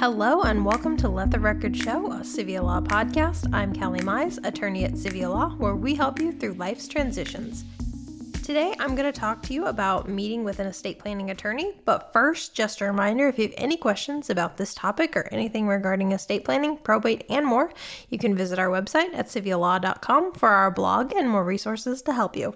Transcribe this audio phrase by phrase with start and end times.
[0.00, 3.52] Hello and welcome to Let the Record Show, a Civia Law podcast.
[3.52, 7.66] I'm Calley Mize, attorney at Civia Law, where we help you through life's transitions.
[8.42, 11.74] Today, I'm going to talk to you about meeting with an estate planning attorney.
[11.84, 15.68] But first, just a reminder if you have any questions about this topic or anything
[15.68, 17.70] regarding estate planning, probate, and more,
[18.08, 22.36] you can visit our website at civialaw.com for our blog and more resources to help
[22.36, 22.54] you.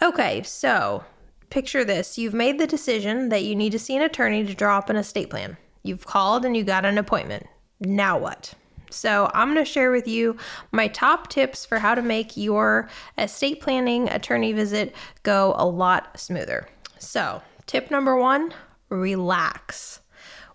[0.00, 1.02] Okay, so
[1.50, 4.78] picture this you've made the decision that you need to see an attorney to draw
[4.78, 5.56] up an estate plan.
[5.86, 7.46] You've called and you got an appointment.
[7.80, 8.54] Now what?
[8.90, 10.36] So, I'm going to share with you
[10.70, 16.18] my top tips for how to make your estate planning attorney visit go a lot
[16.18, 16.68] smoother.
[16.98, 18.54] So, tip number one
[18.88, 20.00] relax.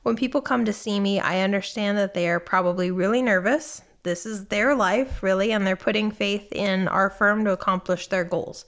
[0.04, 3.82] When people come to see me, I understand that they are probably really nervous.
[4.04, 8.23] This is their life, really, and they're putting faith in our firm to accomplish their
[8.23, 8.66] goals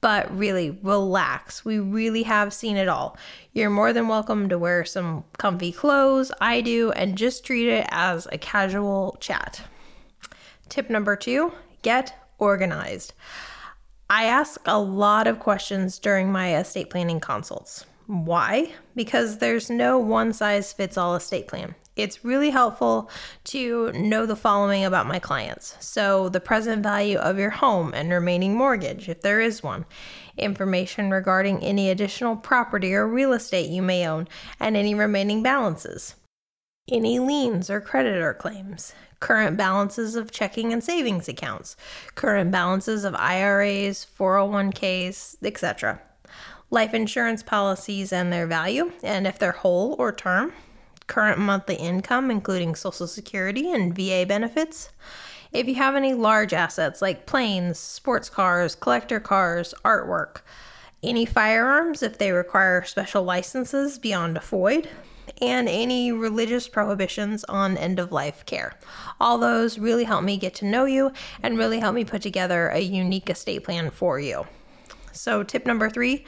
[0.00, 1.64] but really relax.
[1.64, 3.16] We really have seen it all.
[3.52, 6.32] You're more than welcome to wear some comfy clothes.
[6.40, 9.62] I do, and just treat it as a casual chat.
[10.68, 11.52] Tip number two
[11.82, 13.14] get organized.
[14.08, 17.86] I ask a lot of questions during my estate planning consults.
[18.06, 18.72] Why?
[18.96, 23.10] Because there's no one size fits all estate plan it's really helpful
[23.44, 25.76] to know the following about my clients.
[25.80, 29.84] So, the present value of your home and remaining mortgage, if there is one,
[30.36, 36.14] information regarding any additional property or real estate you may own, and any remaining balances,
[36.90, 41.76] any liens or creditor claims, current balances of checking and savings accounts,
[42.14, 46.00] current balances of IRAs, 401ks, etc.
[46.70, 50.52] Life insurance policies and their value, and if they're whole or term
[51.10, 54.90] current monthly income, including Social Security and VA benefits.
[55.52, 60.42] If you have any large assets like planes, sports cars, collector cars, artwork,
[61.02, 64.86] any firearms if they require special licenses beyond a FOID,
[65.42, 68.74] and any religious prohibitions on end of life care.
[69.20, 71.10] All those really help me get to know you
[71.42, 74.46] and really help me put together a unique estate plan for you.
[75.12, 76.24] So, tip number three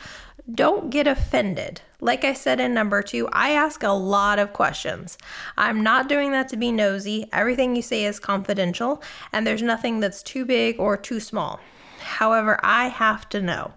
[0.51, 1.81] don't get offended.
[2.01, 5.17] Like I said in number two, I ask a lot of questions.
[5.57, 7.29] I'm not doing that to be nosy.
[7.33, 9.03] Everything you say is confidential,
[9.33, 11.61] and there's nothing that's too big or too small.
[12.01, 13.73] However, I have to know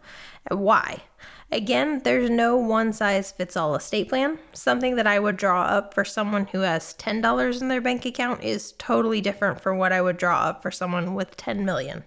[0.50, 1.04] why.
[1.52, 4.40] Again, there's no one size fits all estate plan.
[4.54, 8.44] Something that I would draw up for someone who has $10 in their bank account
[8.44, 12.04] is totally different from what I would draw up for someone with 10 million.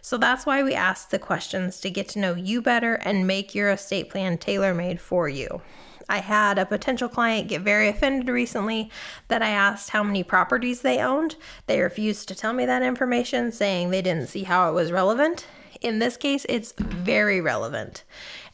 [0.00, 3.54] So that's why we ask the questions to get to know you better and make
[3.54, 5.60] your estate plan tailor made for you.
[6.08, 8.90] I had a potential client get very offended recently
[9.28, 11.36] that I asked how many properties they owned.
[11.66, 15.46] They refused to tell me that information, saying they didn't see how it was relevant.
[15.80, 18.04] In this case, it's very relevant.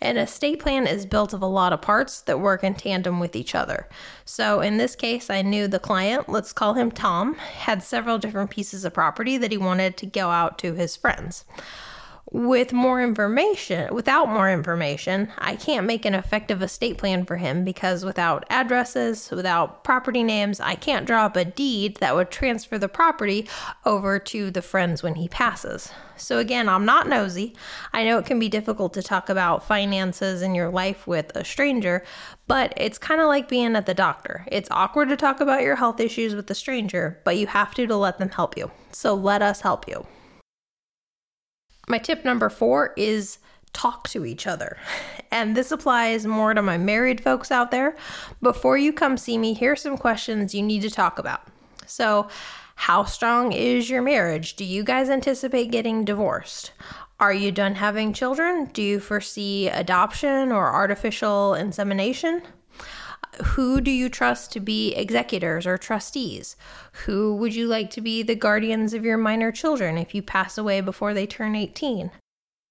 [0.01, 3.35] An estate plan is built of a lot of parts that work in tandem with
[3.35, 3.89] each other.
[4.25, 8.51] So in this case, I knew the client, let's call him Tom, had several different
[8.51, 11.45] pieces of property that he wanted to go out to his friends
[12.35, 17.63] with more information, without more information, I can't make an effective estate plan for him
[17.63, 22.77] because without addresses, without property names, I can't draw up a deed that would transfer
[22.77, 23.49] the property
[23.87, 25.93] over to the friends when he passes.
[26.17, 27.55] So, again, I'm not nosy.
[27.93, 31.45] I know it can be difficult to talk about finances in your life with a
[31.45, 32.03] stranger,
[32.49, 34.45] but it's kind of like being at the doctor.
[34.51, 37.87] It's awkward to talk about your health issues with a stranger, but you have to
[37.87, 38.73] to let them help you.
[38.91, 40.05] So, let us help you.
[41.89, 43.39] My tip number four is
[43.73, 44.79] talk to each other.
[45.31, 47.97] And this applies more to my married folks out there.
[48.41, 51.43] Before you come see me, here's some questions you need to talk about.
[51.87, 52.29] So,
[52.77, 54.55] how strong is your marriage?
[54.57, 56.73] Do you guys anticipate getting divorced?
[57.21, 58.67] Are you done having children?
[58.73, 62.43] Do you foresee adoption or artificial insemination?
[63.43, 66.57] Who do you trust to be executors or trustees?
[67.05, 70.57] Who would you like to be the guardians of your minor children if you pass
[70.57, 72.11] away before they turn 18?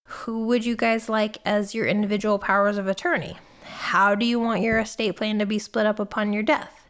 [0.07, 3.37] Who would you guys like as your individual powers of attorney?
[3.63, 6.89] How do you want your estate plan to be split up upon your death?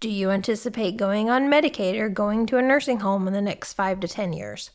[0.00, 3.72] Do you anticipate going on Medicaid or going to a nursing home in the next
[3.74, 4.70] five to 10 years?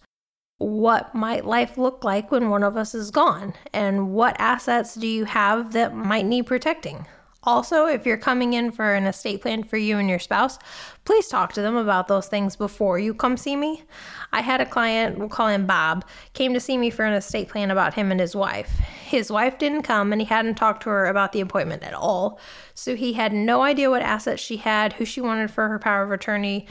[0.57, 3.53] What might life look like when one of us is gone?
[3.73, 7.05] And what assets do you have that might need protecting?
[7.49, 10.59] Also, if you're coming in for an estate plan for you and your spouse,
[11.03, 13.83] please talk to them about those things before you come see me.
[14.31, 17.49] I had a client, we'll call him Bob, came to see me for an estate
[17.49, 18.69] plan about him and his wife.
[19.03, 22.39] His wife didn't come and he hadn't talked to her about the appointment at all.
[22.75, 26.03] So he had no idea what assets she had, who she wanted for her power
[26.03, 26.67] of attorney.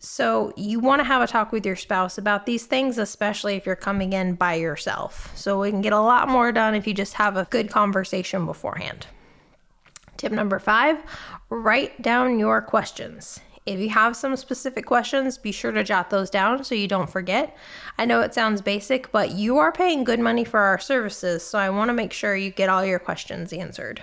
[0.00, 3.66] So, you want to have a talk with your spouse about these things, especially if
[3.66, 5.36] you're coming in by yourself.
[5.36, 8.46] So, we can get a lot more done if you just have a good conversation
[8.46, 9.06] beforehand.
[10.20, 10.98] Tip number five
[11.48, 13.40] write down your questions.
[13.64, 17.08] If you have some specific questions, be sure to jot those down so you don't
[17.08, 17.56] forget.
[17.96, 21.58] I know it sounds basic, but you are paying good money for our services, so
[21.58, 24.02] I want to make sure you get all your questions answered.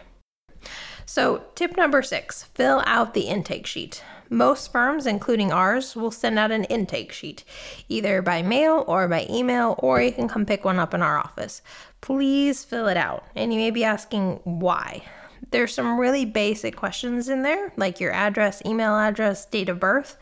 [1.05, 4.03] So, tip number six fill out the intake sheet.
[4.31, 7.43] Most firms, including ours, will send out an intake sheet,
[7.89, 11.19] either by mail or by email, or you can come pick one up in our
[11.19, 11.61] office.
[12.01, 13.23] Please fill it out.
[13.35, 15.03] And you may be asking why.
[15.51, 20.17] There's some really basic questions in there, like your address, email address, date of birth,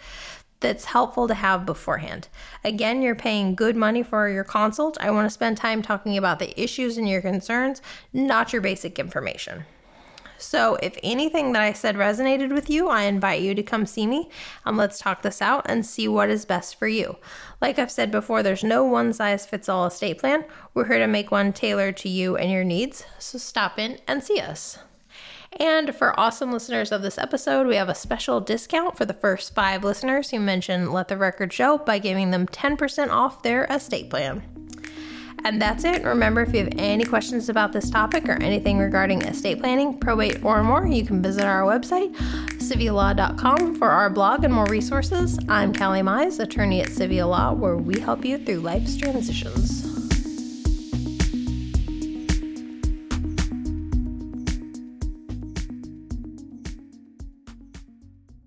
[0.59, 2.27] that's helpful to have beforehand.
[2.63, 4.97] Again, you're paying good money for your consult.
[4.99, 7.81] I want to spend time talking about the issues and your concerns,
[8.13, 9.65] not your basic information.
[10.37, 14.05] So, if anything that I said resonated with you, I invite you to come see
[14.05, 14.29] me
[14.65, 17.15] and let's talk this out and see what is best for you.
[17.61, 20.43] Like I've said before, there's no one size fits all estate plan.
[20.73, 23.05] We're here to make one tailored to you and your needs.
[23.17, 24.79] So, stop in and see us.
[25.57, 29.55] And for awesome listeners of this episode, we have a special discount for the first
[29.55, 34.09] five listeners who mention Let the Record Show by giving them 10% off their estate
[34.09, 34.43] plan.
[35.45, 36.03] And that's it.
[36.03, 40.43] Remember, if you have any questions about this topic or anything regarding estate planning, probate,
[40.43, 42.15] or more, you can visit our website,
[42.57, 45.37] civialaw.com, for our blog and more resources.
[45.47, 49.84] I'm Calley Mize, attorney at Civia Law, where we help you through life's transitions.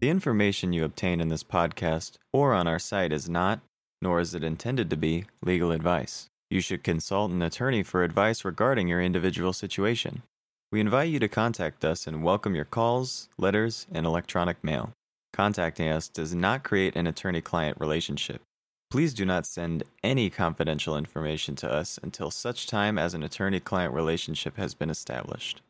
[0.08, 3.60] The information you obtain in this podcast or on our site is not,
[4.00, 6.28] nor is it intended to be, legal advice.
[6.48, 10.22] You should consult an attorney for advice regarding your individual situation.
[10.72, 14.92] We invite you to contact us and welcome your calls, letters, and electronic mail.
[15.34, 18.40] Contacting us does not create an attorney client relationship.
[18.90, 23.60] Please do not send any confidential information to us until such time as an attorney
[23.60, 25.60] client relationship has been established.